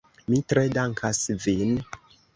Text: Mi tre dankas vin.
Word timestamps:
Mi 0.35 0.39
tre 0.53 0.63
dankas 0.79 1.21
vin. 1.45 1.77